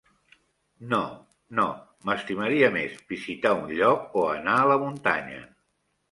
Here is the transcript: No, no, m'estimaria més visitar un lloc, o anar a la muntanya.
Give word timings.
No, 0.91 0.99
no, 1.57 1.65
m'estimaria 2.09 2.69
més 2.77 2.95
visitar 3.11 3.51
un 3.57 3.69
lloc, 3.81 4.07
o 4.23 4.25
anar 4.31 4.55
a 4.63 4.65
la 4.73 4.79
muntanya. 4.85 5.43